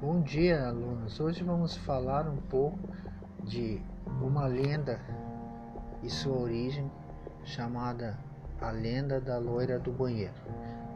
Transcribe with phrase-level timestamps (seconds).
[0.00, 1.18] Bom dia, alunos.
[1.18, 2.78] Hoje vamos falar um pouco
[3.42, 3.82] de
[4.22, 5.00] uma lenda
[6.04, 6.88] e sua origem,
[7.42, 8.16] chamada
[8.60, 10.32] a lenda da loira do banheiro.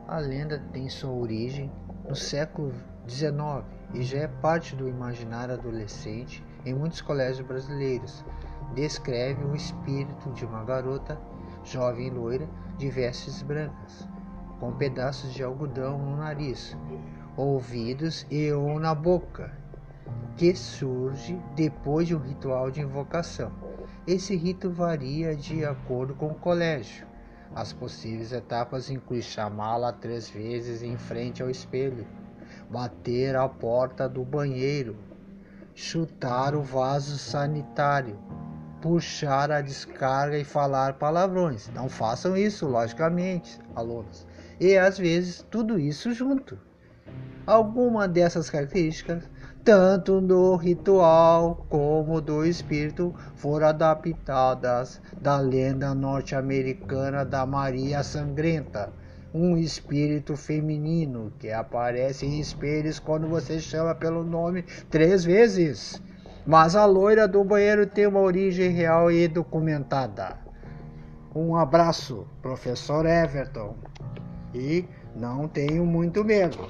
[0.07, 1.69] A lenda tem sua origem
[2.09, 2.73] no século
[3.09, 8.25] XIX e já é parte do imaginário adolescente em muitos colégios brasileiros.
[8.77, 11.21] Descreve o espírito de uma garota
[11.64, 12.48] jovem loira
[12.79, 14.07] de vestes brancas,
[14.61, 16.77] com pedaços de algodão no nariz,
[17.36, 19.50] ouvidos e um na boca,
[20.36, 23.53] que surge depois de um ritual de invocação.
[24.07, 27.07] Esse rito varia de acordo com o colégio.
[27.55, 32.06] As possíveis etapas incluem chamá-la três vezes em frente ao espelho,
[32.70, 34.97] bater a porta do banheiro,
[35.75, 38.19] chutar o vaso sanitário,
[38.80, 41.69] puxar a descarga e falar palavrões.
[41.69, 44.27] Não façam isso, logicamente, alunos.
[44.58, 46.58] E às vezes tudo isso junto.
[47.44, 49.24] Alguma dessas características,
[49.64, 58.92] tanto do ritual como do espírito, foram adaptadas da lenda norte-americana da Maria Sangrenta,
[59.34, 66.00] um espírito feminino que aparece em espelhos quando você chama pelo nome três vezes.
[66.46, 70.36] Mas a loira do banheiro tem uma origem real e documentada.
[71.34, 73.74] Um abraço, professor Everton.
[74.54, 74.84] E
[75.16, 76.68] não tenho muito medo.